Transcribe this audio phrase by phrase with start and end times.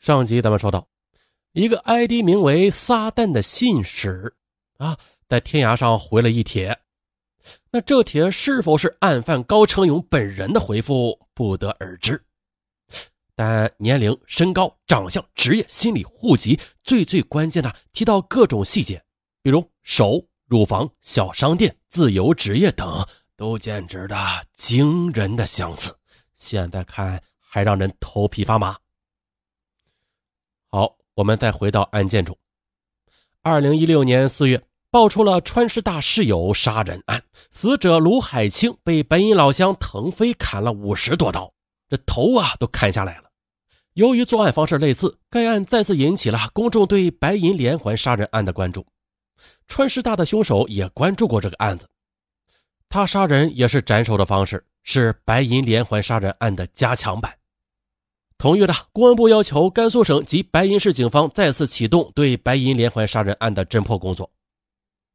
[0.00, 0.88] 上集咱们说到，
[1.52, 4.34] 一个 ID 名为“撒旦”的信使
[4.78, 4.96] 啊，
[5.28, 6.74] 在天涯上回了一帖。
[7.70, 12.18] 那这帖是否是案犯高成勇本人的回复，不得而知。
[13.34, 19.02] 但年龄、身高、长相、职业、心理、户籍，最最关键的提到各种细节，
[19.42, 23.06] 比如手、乳房、小商店、自由职业等，
[23.36, 24.16] 都简直的
[24.54, 25.94] 惊人的相似。
[26.34, 28.74] 现在看还让人头皮发麻。
[31.14, 32.36] 我们再回到案件中。
[33.42, 37.22] 二零一六年四月，爆出了川师大室友杀人案，
[37.52, 41.52] 死者卢海清被白银老乡腾飞砍了五十多刀，
[41.88, 43.24] 这头啊都砍下来了。
[43.94, 48.86] 由于作案方式类似，该案再次引起了公众对白银连环杀人案的关注。
[49.66, 51.88] 川师大的凶手也关注过这个案子，
[52.88, 57.34] 他杀人也是斩首的方式，是白银连环杀人案的加强版。
[58.40, 64.30] 同月的，公安部要求甘肃省及白银市警方再次启动对白银连环杀人案的侦破工作。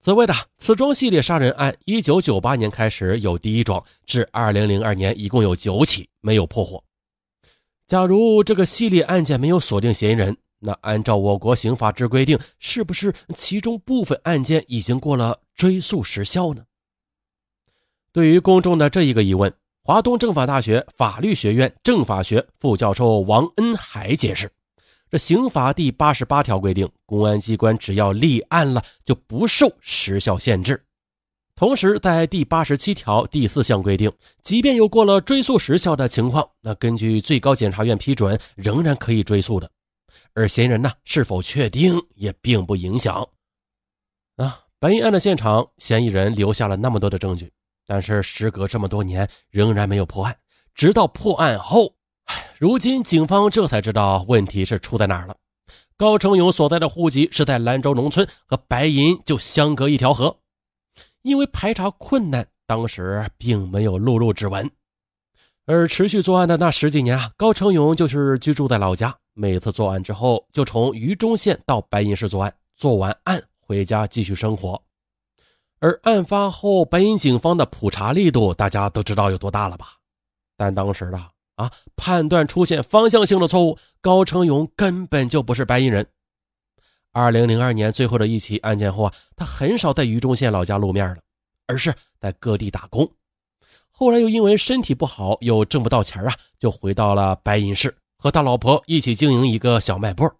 [0.00, 6.82] 此外的，此桩系列杀人案，一九九八年开始有第一桩，至二零零二年一共有九起没有破获。
[7.86, 16.64] 假如这个系列案件没有锁定嫌疑人，那按照我国刑法之规定，是不是其中部分案件已经过了追诉时效呢？
[18.12, 19.54] 对于公众的这一个疑问。
[19.84, 24.48] 华东政法大学法律学院政法学副教授王恩海解释
[25.10, 30.80] ：“这刑法第八十八条规定，公安机关只要立案了，就不受时效限制。
[31.56, 34.08] 同时，在第八十七条第四项规定，
[34.44, 39.68] 即便有过了追诉时效的情况，那根据最高检察院批准，仍然可以追诉的。
[40.32, 43.28] 而嫌疑人呢，是否确定也并不影响。
[44.36, 47.50] 啊，白银案的现场，嫌疑人留下了那么多的证据。”
[47.86, 50.36] 但是时隔这么多年，仍然没有破案。
[50.74, 51.94] 直到破案后，
[52.58, 55.36] 如今警方这才知道问题是出在哪儿了。
[55.96, 60.36] 高成勇所在的户籍是在兰州农村，和白银就相隔一条河。
[61.22, 64.68] 因为排查困难，当时并没有录入指纹。
[65.66, 74.82] 而持续作案的那十几年啊，高成勇就是居住在老家，每次作案之后就从榆中县到白银市作案，做完案回家继续生活。
[75.82, 79.96] 而案发后，白银警方的普查力度，大家都知道有多大了吧？
[80.56, 81.18] 但当时的
[81.56, 86.06] 啊，判断出现方向性的错误，高成勇根本就不是白银人。
[87.10, 91.16] 二零零二年最后的一起案件后啊，他很少在榆中县老家露面了，
[91.66, 93.10] 而是在各地打工。
[93.90, 100.30] 后来又因为身体不好，又挣不到钱啊，就回到了白银市，和他老婆一起经营一个小卖部。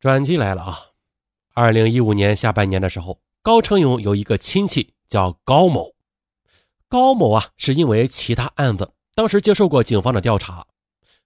[0.00, 0.80] 转机来了啊！
[1.54, 3.16] 二零一五年下半年的时候。
[3.46, 5.94] 高成勇有一个亲戚叫高某，
[6.88, 10.66] 高某啊是因为其他案子，当时接受过警方的调查，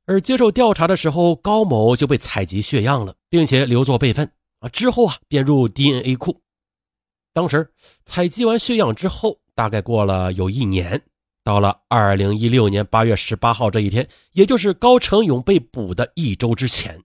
[0.05, 4.69] 而接受调查的时候，高某就被采集血样了，并且留作备份啊。
[4.69, 6.43] 之后啊便入 DNA 库。
[7.33, 7.73] 当时
[8.05, 11.03] 采集完血样之后，大概过了有一年，
[11.43, 17.03] 到了二零一六年八月十八号这一天，也就是高成勇被捕的一周之前，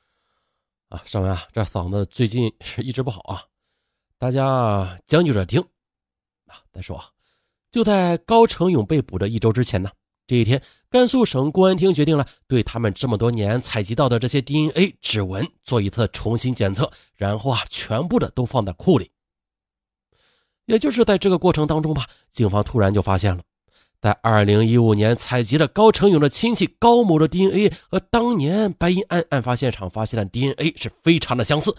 [0.90, 3.42] 啊，上文啊，这嗓子最近是一直不好啊。
[4.18, 5.60] 大家将就着听
[6.46, 6.62] 啊！
[6.72, 7.06] 再说啊，
[7.70, 9.90] 就在高成勇被捕的一周之前呢，
[10.26, 19.10] 这一天，甘肃省公安厅决定了对他们这么多年采集到的这些 DNA 指纹做一次重新检测，然后啊，全部的都放在库里。
[20.64, 23.42] 也就是在这个过程当中吧，警方突然就发现了，
[24.00, 31.76] 在二零一五年采集了高成勇的亲戚高某的 DNA 和当年白银案案发现场发现的 DNA 是非常的相似，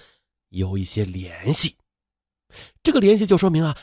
[0.49, 1.75] 有一些联系。
[2.83, 3.77] 这个联系就说明啊，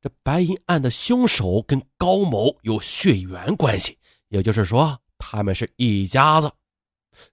[0.00, 3.98] 这白银案的凶手跟高某有血缘关系，
[4.28, 6.50] 也就是说他们是一家子。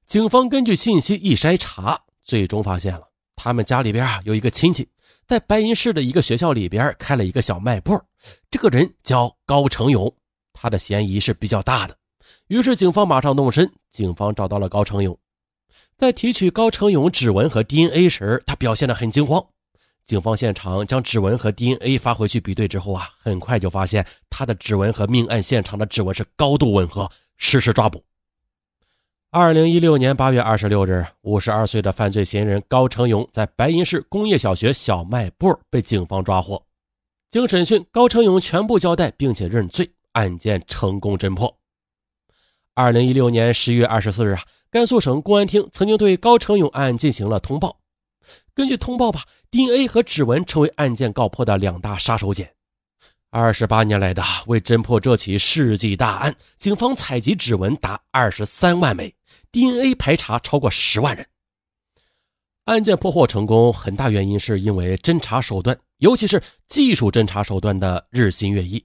[0.06, 4.88] 警方根据信息一筛查，最终发现了他们家里边啊有一个亲戚，
[5.28, 8.02] 在白银市的一个学校里边开了一个小卖部，
[8.50, 10.12] 这个人叫高成勇，
[10.54, 11.96] 他的嫌疑是比较大的。
[12.48, 15.16] 于是警方马上动身，警方找到了高成勇，
[15.98, 19.46] 在提取高成勇指纹和 DNA 时，他表现得很惊慌。
[20.06, 28.04] 警方现场将指纹和 DNA 发回去比对之后啊，很快就发现他的指纹和命案现场的指纹是高度吻合，实施抓捕。
[29.32, 36.64] 二零一六年八月二十六日，五十二岁的犯罪嫌疑人高成勇在白银市工业小学小卖部被警方抓获。
[37.32, 41.58] 经审讯，高成勇全部交代并且认罪，案件成功侦破。
[42.76, 47.80] 二零一六年十月二十四日啊，甘肃省公安厅曾经对高成勇案进行了通报。
[48.54, 52.48] 根据通报吧，DNA 和指纹成为案件告破的两大杀手锏。
[53.30, 59.14] 二十八年来的为侦破这起世纪大案，警方采集指纹达二十三万枚
[59.52, 61.28] DNA 排查超过十万人。
[62.64, 68.82] 案件破获成功，很大原因是因为侦查手段，尤其是技术侦查手段的日新月异。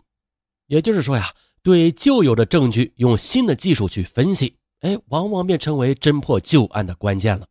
[0.66, 1.32] 也就是说呀，
[1.62, 7.46] 对旧有的证据用新的技术去分析，哎，往往便成为侦破旧案的关键了。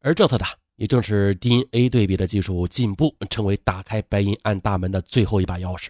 [0.00, 0.44] 而这次的，
[0.76, 5.88] 也正是 DNA 对比的技术进步，成为打开白银案大门的最后一把钥匙。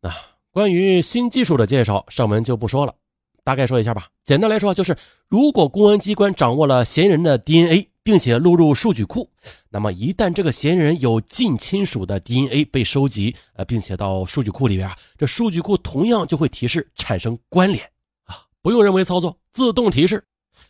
[0.00, 0.14] 那
[0.50, 2.94] 关于新技术的介绍，上文就不说了。
[3.42, 4.08] 大概说一下吧。
[4.24, 4.96] 简单来说，就是
[5.28, 9.30] 如果公安机关掌握了嫌疑人的 DNA，并且录入数据库，
[9.68, 17.84] 那么一旦这个嫌疑人有近亲属的 DNA 被收集，呃，并且到数据库里边啊，这数据库同样就会提示产生关联
[18.24, 20.24] 啊，不用人为操作，自动提示。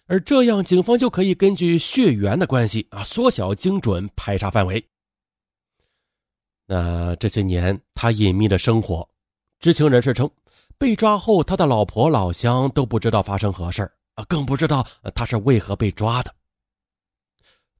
[0.06, 4.84] 而这样，警方就可以根据血缘的关系啊，缩小精准排查范围。
[6.66, 9.08] 那这些年他隐秘的生活，
[9.58, 10.30] 知情人士称。
[10.78, 16.34] 被抓后，他的老婆老乡都不知道发生何事啊，更不知道他是为何被抓的。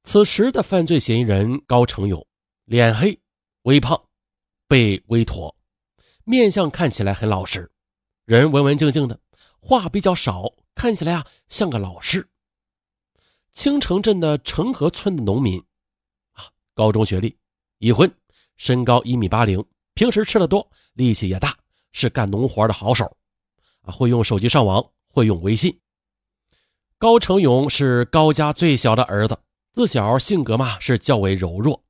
[0.03, 2.25] 此时的犯罪嫌疑人高成勇，
[2.65, 3.19] 脸黑、
[3.63, 4.01] 微胖、
[4.67, 5.55] 背微驼，
[6.23, 7.69] 面相看起来很老实，
[8.25, 9.19] 人文文静静的，
[9.59, 12.29] 话比较少，看起来啊像个老师。
[13.51, 15.59] 青城镇的城河村的农民，
[16.33, 16.45] 啊，
[16.75, 17.35] 高中学历，
[17.79, 18.09] 已婚，
[18.57, 19.65] 身高一米八零，
[19.95, 21.57] 平时吃的多，力气也大。
[21.93, 23.17] 是干农活的好手，
[23.81, 25.79] 啊，会用手机上网，会用微信。
[26.99, 29.39] 高成勇是高家最小的儿子，
[29.73, 31.83] 自小性格嘛是较为柔弱。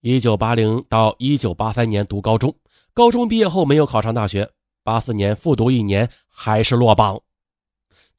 [0.00, 2.58] 一九八零到一九八三年读高中，
[2.92, 4.50] 高中毕业后没有考上大学，
[4.82, 7.22] 八四年复读一年还是落榜。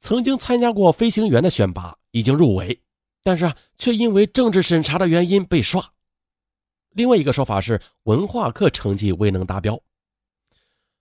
[0.06, 2.80] 曾经参加过飞行员的选拔，已经入围，
[3.24, 5.84] 但是啊，却因为政治审查的原因被刷。
[6.90, 9.76] 另外一个说法是文化课成绩未能达标。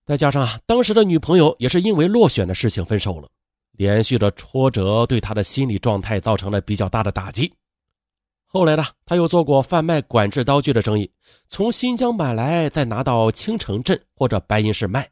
[0.08, 3.30] 再加上啊，当时的女朋友也是因为落选的事情分手了，
[3.74, 7.54] 连续的挫折对他的心理状态造成了比较大的打击。
[8.48, 11.08] 后来呢，他又做过贩卖管制刀具的生意，
[11.48, 15.08] 从新疆买来，再拿到青城镇或者白银市卖，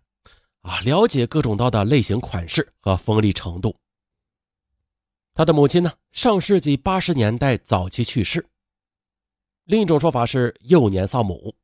[0.62, 3.76] 啊，了解各种刀的类型、款式和锋利程度。
[5.36, 8.46] 他的母亲呢，上世纪八十年代早期去世。
[9.66, 11.56] 另一种说法是幼年丧母。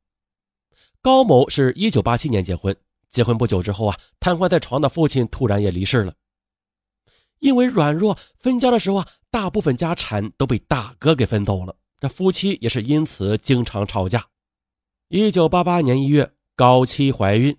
[1.00, 2.76] 高某是一九八七年结婚。
[3.10, 6.14] 结婚不久之后啊，瘫痪在床的父亲突然也离世了。
[7.38, 11.74] 因为软弱，分家的时候啊，大部分家产都被大哥给分走了。
[11.98, 14.26] 这夫妻也是因此经常吵架。
[15.08, 17.56] 一九八八年一月，高妻怀孕，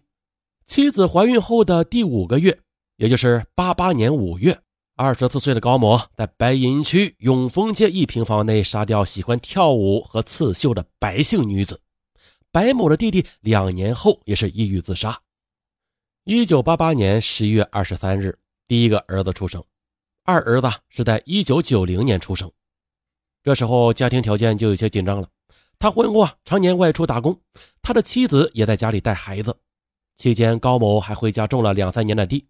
[0.65, 2.61] 妻子怀孕后的第五个月，
[2.95, 4.61] 也就是八八年五月，
[4.95, 11.81] 二十四岁的高某在白银区永丰街一平房内杀掉喜欢跳舞和刺绣的白姓女子。
[12.51, 15.19] 白某的弟弟两年后也是抑郁自杀。
[16.25, 19.63] 一九八八年十一月二十三日，第一个儿子出生，
[20.23, 22.51] 二儿子是在一九九零年出生。
[23.43, 25.27] 这时候家庭条件就有些紧张了。
[25.79, 27.39] 他婚后啊，常年外出打工，
[27.81, 29.57] 他的妻子也在家里带孩子。
[30.15, 32.45] 期间，高某还回家种了两三年的地。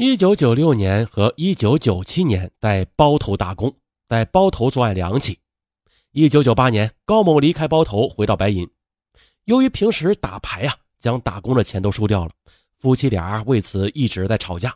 [0.00, 3.74] 一九九六年和一九九七年在包头打工，
[4.08, 5.36] 在包头作案两起。
[6.12, 8.70] 一九九八年，高某离开包头回到白银，
[9.46, 10.76] 由于平时打牌啊。
[11.00, 12.30] 将打工的钱都输掉了，
[12.78, 14.72] 夫妻俩为此一直在吵架。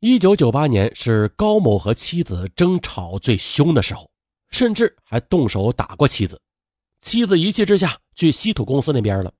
[0.00, 4.10] 一九九八年是高某和妻子争吵最凶的时候，
[4.50, 6.40] 甚至还动手打过妻子。
[7.00, 9.32] 妻子一气之下去稀土公司那边了。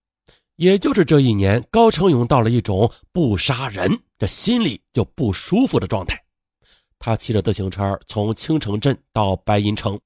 [0.54, 6.22] 也就是这一年，高成勇到了一种不杀人这心里就不舒服的状态。
[6.98, 9.98] 他骑着自行车从青城镇到白银城，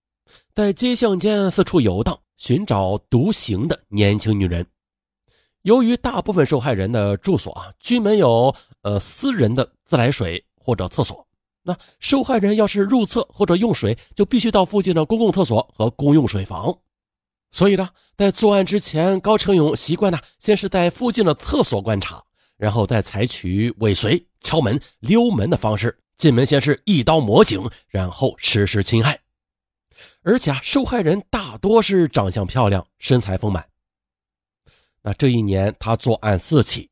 [0.55, 4.65] 在街巷间四处游荡，寻找独行的年轻女人。
[5.63, 11.27] 由于大部分受害人的住所啊均没有呃私人的自来水或者厕所，
[11.65, 16.79] 那受害人要是入厕或者用水，就必须到附近的公共厕所和公用水房。
[17.51, 22.23] 所以呢，在作案之前，高成勇习惯呢先是在附近的厕所观察，
[22.57, 29.19] 然后再采取尾随、敲门、溜门的方式进门，先是一刀抹颈，然后实施侵害。
[30.23, 33.65] 而且啊，受害人大多是长相漂亮、身材丰满。
[35.03, 36.89] 那这一年，他作案四起。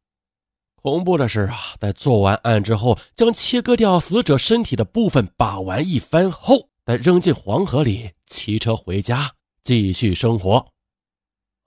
[0.74, 10.66] 恐怖的是啊，在做完案之后，将切割掉死者身体的部分把玩一番后，再扔进黄河里，骑车回家继续生活。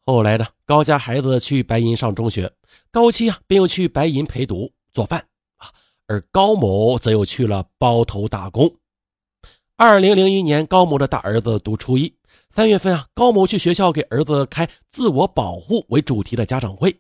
[0.06, 2.52] 后来呢，高家孩子去白银上中学，
[2.92, 5.26] 高七啊便又去白银陪读做饭
[5.58, 5.72] 啊，
[6.06, 8.72] 而高某则又去了包头打工。
[9.78, 12.14] 二零零一年，高某的大儿子读初一。
[12.52, 16.96] 三月份啊，高某去学校给儿子开“自我保护”为主题的家长会，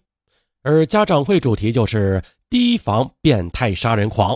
[0.64, 4.36] 而家长会主题就是提防变态杀人狂。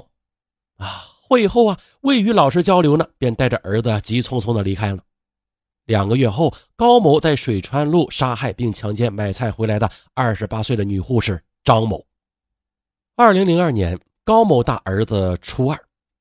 [0.77, 5.03] 啊，会后啊，未与老师交流呢，便带着儿子急匆匆的离开了。
[5.89, 12.05] 两个月后，高某在水川路杀害并强奸买菜回来的二十八岁的女护士张某。
[13.15, 15.75] 二零零二年，高某大儿子初二，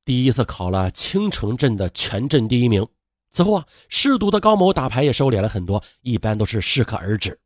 [0.07, 2.89] 第一次考了青城镇的全镇第一名。
[3.31, 7.39] 此后啊，嗜赌的高某打牌也收敛了很多，一般都是适可而止。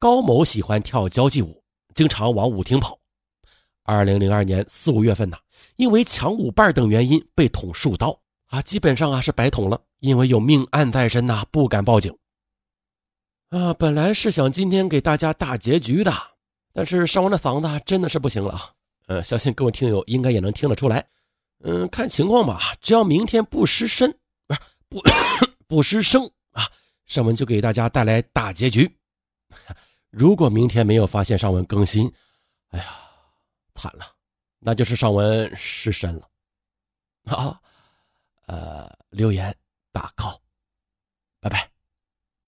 [0.00, 1.62] 高某喜欢跳交际舞，
[1.94, 2.98] 经常往舞厅跑。
[3.84, 5.36] 二零零二年四五月份呢，
[5.76, 8.18] 因为抢舞伴等原因被捅数刀。
[8.56, 12.16] 啊，基本上啊是白捅了，因为有命案在身呐，不敢报警。
[13.50, 16.10] 啊，本来是想今天给大家大结局的，
[16.72, 18.72] 但是上完的嗓子真的是不行了啊。
[19.08, 21.06] 呃，相信各位听友应该也能听得出来。
[21.64, 24.10] 嗯，看情况吧，只要明天不失身，
[24.46, 25.02] 不是不
[25.68, 26.66] 不失声啊，
[27.04, 28.90] 上文就给大家带来大结局。
[30.08, 32.10] 如果明天没有发现上文更新，
[32.70, 32.86] 哎呀，
[33.74, 34.06] 惨了，
[34.60, 36.26] 那就是上文失身了。
[37.26, 37.60] 啊。
[38.46, 39.54] 呃，留言
[39.92, 40.40] 打 call
[41.40, 41.75] 拜拜。